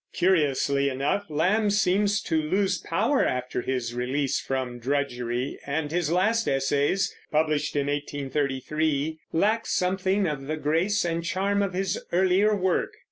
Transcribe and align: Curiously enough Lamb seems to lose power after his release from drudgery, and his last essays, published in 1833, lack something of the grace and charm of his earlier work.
Curiously 0.13 0.89
enough 0.89 1.25
Lamb 1.29 1.69
seems 1.69 2.23
to 2.23 2.41
lose 2.41 2.79
power 2.79 3.23
after 3.23 3.61
his 3.61 3.93
release 3.93 4.39
from 4.39 4.79
drudgery, 4.79 5.59
and 5.63 5.91
his 5.91 6.11
last 6.11 6.47
essays, 6.47 7.15
published 7.31 7.75
in 7.75 7.85
1833, 7.85 9.19
lack 9.31 9.67
something 9.67 10.25
of 10.25 10.47
the 10.47 10.57
grace 10.57 11.05
and 11.05 11.23
charm 11.23 11.61
of 11.61 11.73
his 11.73 12.03
earlier 12.11 12.55
work. 12.55 12.93